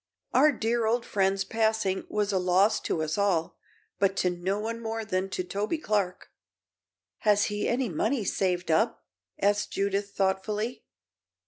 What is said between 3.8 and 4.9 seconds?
but to no one